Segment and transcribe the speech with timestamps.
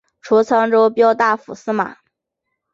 [0.19, 1.95] 除沧州骠大府司马。